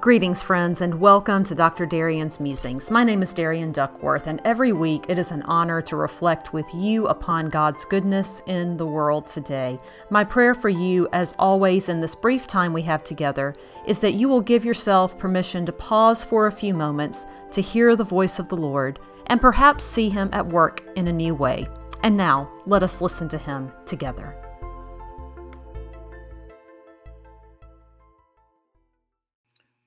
[0.00, 1.84] Greetings, friends, and welcome to Dr.
[1.84, 2.90] Darian's Musings.
[2.90, 6.64] My name is Darian Duckworth, and every week it is an honor to reflect with
[6.74, 9.78] you upon God's goodness in the world today.
[10.08, 13.54] My prayer for you, as always, in this brief time we have together,
[13.86, 17.94] is that you will give yourself permission to pause for a few moments to hear
[17.94, 21.68] the voice of the Lord and perhaps see Him at work in a new way.
[22.02, 24.39] And now, let us listen to Him together.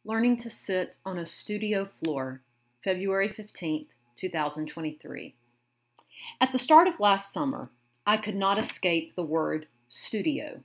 [0.06, 2.42] Learning to Sit on a Studio Floor,
[2.84, 3.86] February 15th,
[4.18, 5.34] 2023.
[6.42, 7.70] At the start of last summer,
[8.06, 10.60] I could not escape the word studio.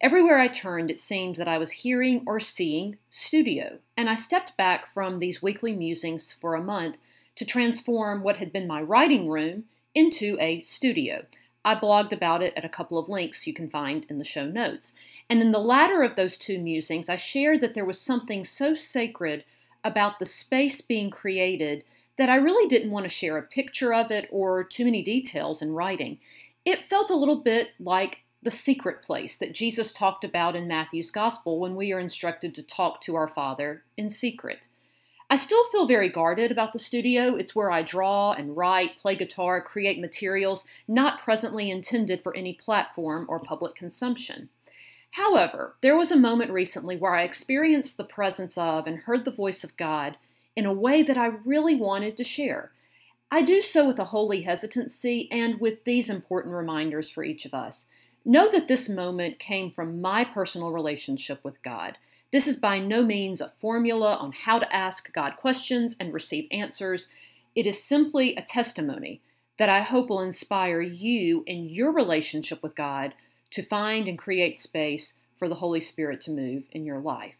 [0.00, 4.56] Everywhere I turned, it seemed that I was hearing or seeing studio, and I stepped
[4.56, 6.96] back from these weekly musings for a month
[7.36, 11.26] to transform what had been my writing room into a studio.
[11.64, 14.46] I blogged about it at a couple of links you can find in the show
[14.46, 14.94] notes.
[15.28, 18.74] And in the latter of those two musings, I shared that there was something so
[18.74, 19.44] sacred
[19.84, 21.84] about the space being created
[22.18, 25.62] that I really didn't want to share a picture of it or too many details
[25.62, 26.18] in writing.
[26.64, 31.10] It felt a little bit like the secret place that Jesus talked about in Matthew's
[31.10, 34.66] Gospel when we are instructed to talk to our Father in secret.
[35.32, 37.36] I still feel very guarded about the studio.
[37.36, 42.52] It's where I draw and write, play guitar, create materials not presently intended for any
[42.54, 44.48] platform or public consumption.
[45.12, 49.30] However, there was a moment recently where I experienced the presence of and heard the
[49.30, 50.16] voice of God
[50.56, 52.72] in a way that I really wanted to share.
[53.30, 57.54] I do so with a holy hesitancy and with these important reminders for each of
[57.54, 57.86] us.
[58.24, 61.98] Know that this moment came from my personal relationship with God.
[62.32, 66.46] This is by no means a formula on how to ask God questions and receive
[66.52, 67.08] answers.
[67.56, 69.20] It is simply a testimony
[69.58, 73.14] that I hope will inspire you in your relationship with God
[73.50, 77.34] to find and create space for the Holy Spirit to move in your life.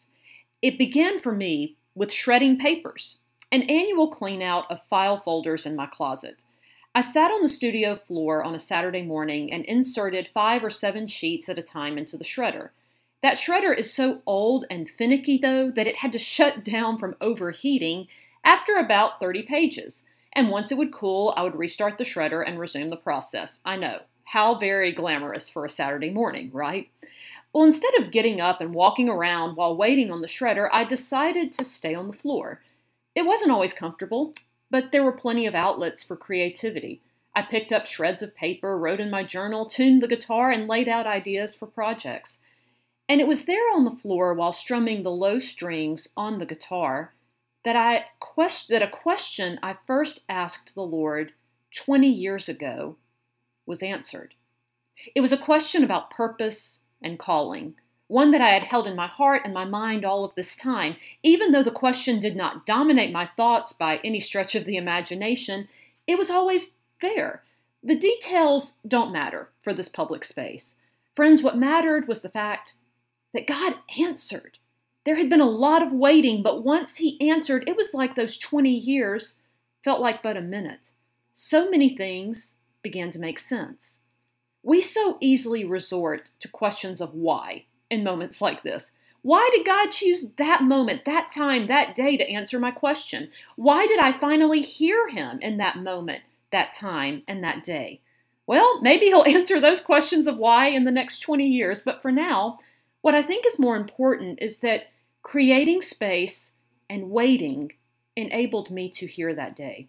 [0.61, 3.21] It began for me with shredding papers,
[3.53, 6.43] an annual clean out of file folders in my closet.
[6.95, 11.07] I sat on the studio floor on a Saturday morning and inserted five or seven
[11.07, 12.71] sheets at a time into the shredder.
[13.23, 17.17] That shredder is so old and finicky, though, that it had to shut down from
[17.21, 18.09] overheating
[18.45, 20.05] after about 30 pages.
[20.33, 23.61] And once it would cool, I would restart the shredder and resume the process.
[23.65, 26.89] I know, how very glamorous for a Saturday morning, right?
[27.53, 31.53] Well, instead of getting up and walking around while waiting on the shredder, I decided
[31.53, 32.63] to stay on the floor.
[33.17, 34.35] It wasn't always comfortable,
[34.71, 37.03] but there were plenty of outlets for creativity.
[37.35, 40.89] I picked up shreds of paper, wrote in my journal, tuned the guitar, and laid
[40.89, 42.39] out ideas for projects.
[43.11, 47.13] And it was there on the floor while strumming the low strings on the guitar
[47.65, 51.33] that I quest- that a question I first asked the Lord
[51.75, 52.99] 20 years ago
[53.67, 54.37] was answered.
[55.13, 57.75] It was a question about purpose and calling,
[58.07, 60.95] one that I had held in my heart and my mind all of this time.
[61.25, 65.69] Even though the question did not dominate my thoughts by any stretch of the imagination,
[66.07, 67.43] it was always there.
[67.83, 70.77] The details don't matter for this public space.
[71.17, 72.75] Friends, what mattered was the fact
[73.35, 74.59] that God answered.
[75.05, 78.37] There had been a lot of waiting, but once He answered, it was like those
[78.37, 79.37] 20 years
[79.83, 80.93] felt like but a minute.
[81.33, 84.01] So many things began to make sense.
[84.63, 88.93] We so easily resort to questions of why in moments like this.
[89.23, 93.31] Why did God choose that moment, that time, that day to answer my question?
[93.57, 98.01] Why did I finally hear Him in that moment, that time, and that day?
[98.47, 102.13] Well, maybe He'll answer those questions of why in the next 20 years, but for
[102.13, 102.61] now,
[103.03, 104.89] what I think is more important is that
[105.23, 106.53] creating space
[106.89, 107.73] and waiting
[108.17, 109.89] enabled me to hear that day.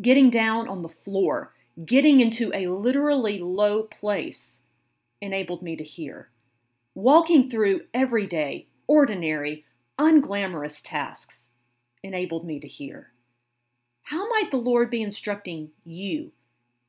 [0.00, 1.54] Getting down on the floor,
[1.84, 4.62] getting into a literally low place
[5.20, 6.30] enabled me to hear.
[6.94, 9.64] Walking through everyday, ordinary,
[9.98, 11.50] unglamorous tasks
[12.02, 13.12] enabled me to hear.
[14.02, 16.32] How might the Lord be instructing you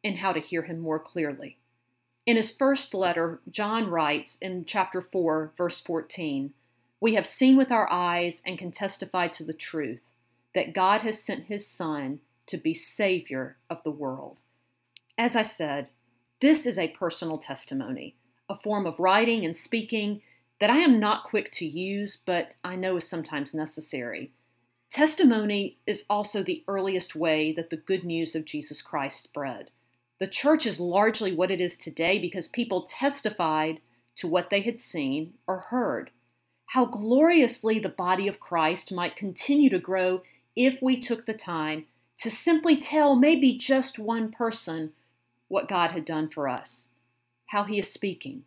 [0.04, 1.58] in how to hear Him more clearly?
[2.28, 6.54] In his first letter, John writes in chapter 4, verse 14
[7.00, 10.02] We have seen with our eyes and can testify to the truth
[10.54, 14.42] that God has sent his Son to be Savior of the world.
[15.18, 15.90] As I said,
[16.42, 18.18] this is a personal testimony,
[18.50, 20.22] a form of writing and speaking
[20.60, 24.34] that I am not quick to use, but I know is sometimes necessary.
[24.90, 29.70] Testimony is also the earliest way that the good news of Jesus Christ spread.
[30.20, 33.80] The church is largely what it is today because people testified
[34.16, 36.10] to what they had seen or heard.
[36.68, 40.24] How gloriously the body of Christ might continue to grow
[40.56, 41.86] if we took the time
[42.20, 44.94] to simply tell maybe just one person
[45.50, 46.90] what God had done for us,
[47.48, 48.44] how He is speaking,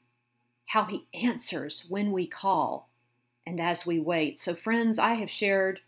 [0.67, 2.88] how He answers when we call,
[3.46, 4.40] and as we wait.
[4.40, 5.81] So, friends, I have shared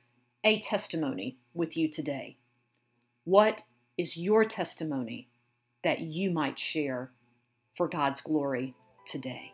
[0.44, 2.36] a testimony with you today.
[3.24, 3.62] What
[3.98, 5.28] is your testimony
[5.84, 7.10] that you might share
[7.76, 8.74] for God's glory
[9.06, 9.52] today?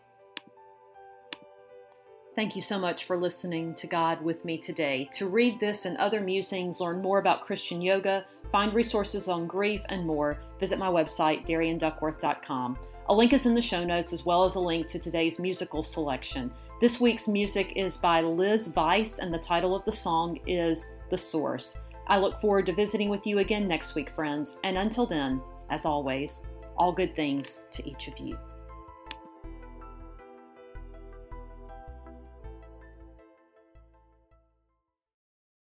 [2.38, 5.10] Thank you so much for listening to God with me today.
[5.14, 9.80] To read this and other musings, learn more about Christian yoga, find resources on grief,
[9.88, 12.78] and more, visit my website, darianduckworth.com.
[13.08, 15.82] A link is in the show notes, as well as a link to today's musical
[15.82, 16.52] selection.
[16.80, 21.18] This week's music is by Liz Weiss, and the title of the song is The
[21.18, 21.76] Source.
[22.06, 24.54] I look forward to visiting with you again next week, friends.
[24.62, 26.42] And until then, as always,
[26.76, 28.38] all good things to each of you.